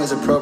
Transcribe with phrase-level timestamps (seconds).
[0.00, 0.39] song is appropriate,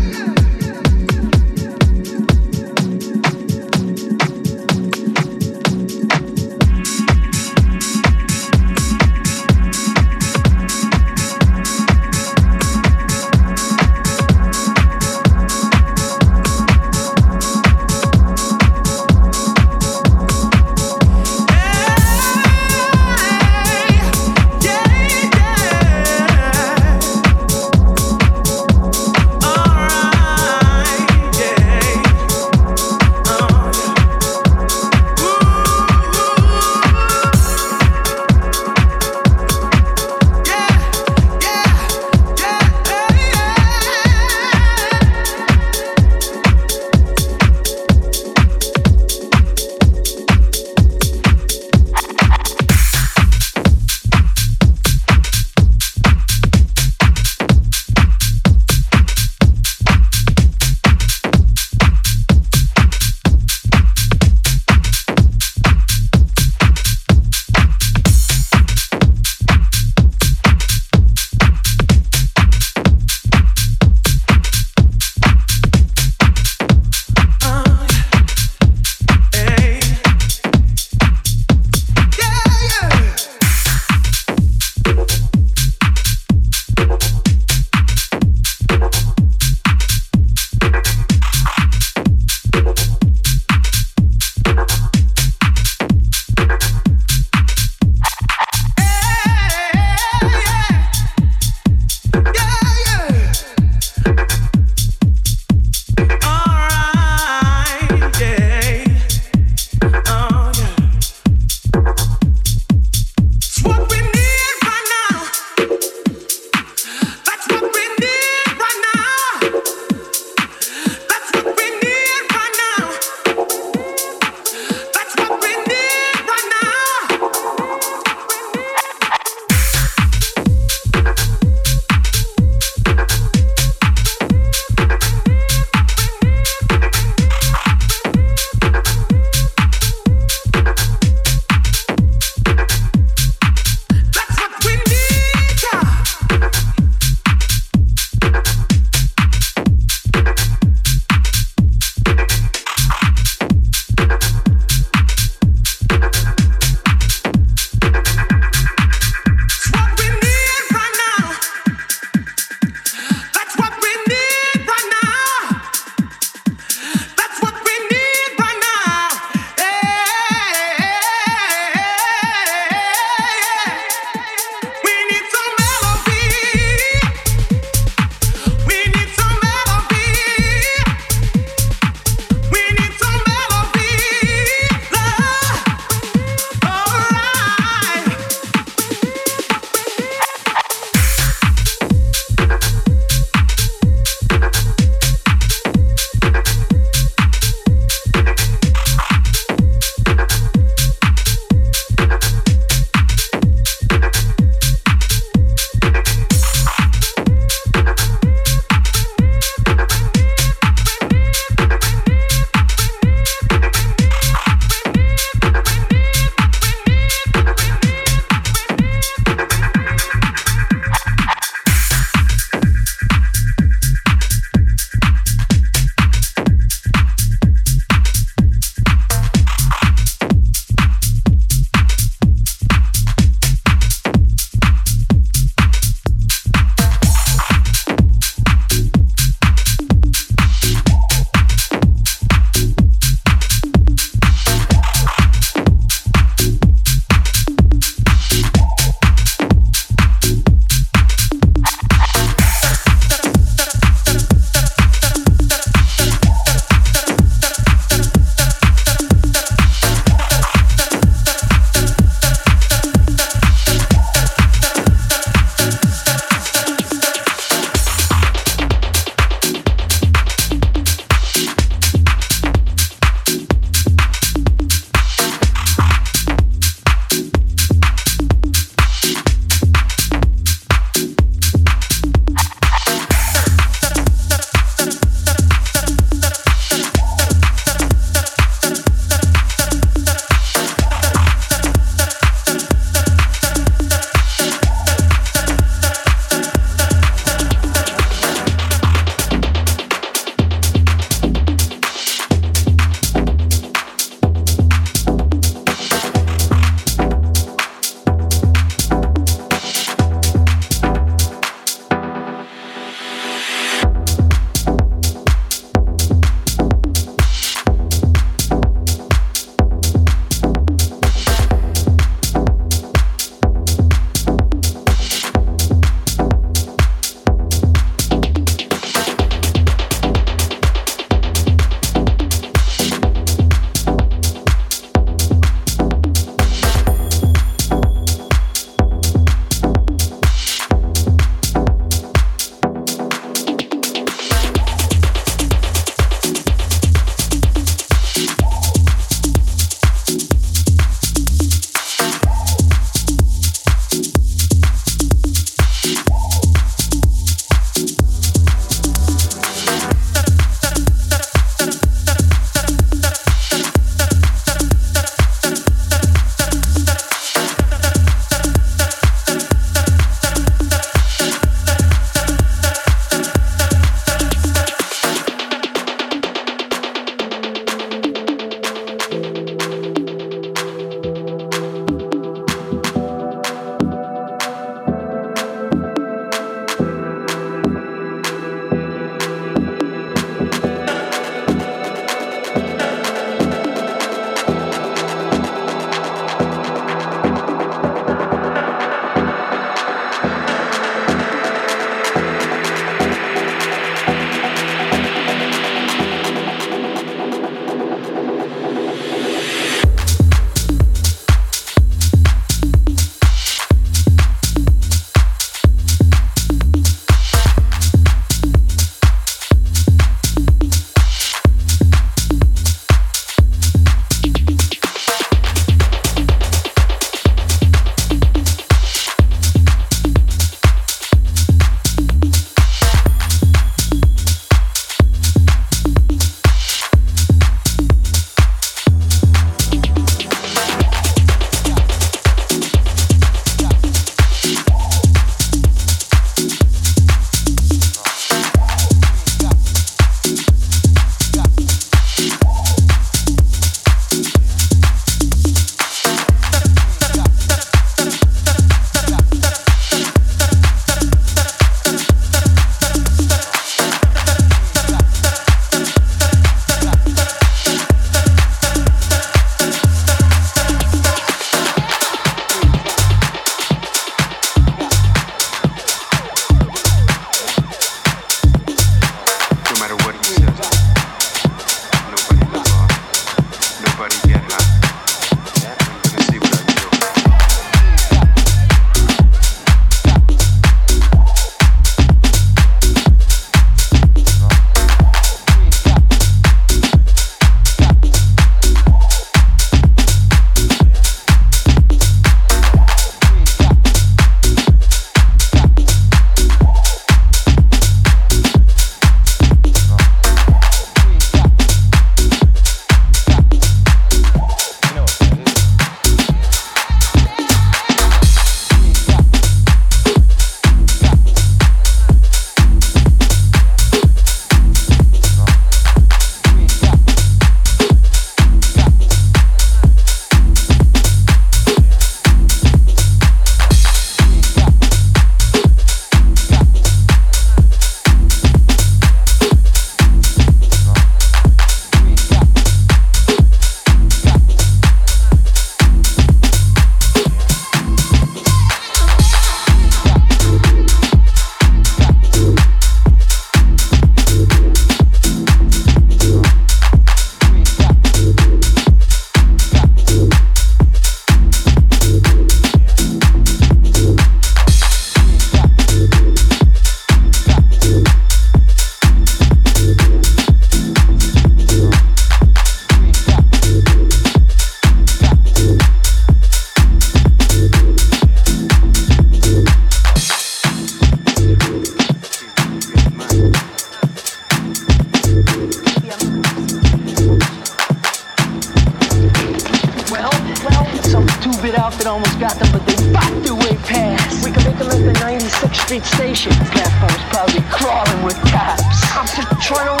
[595.91, 596.53] Street Station.
[596.71, 599.03] Platform's probably crawling with cops.
[599.11, 600.00] Cops are trying to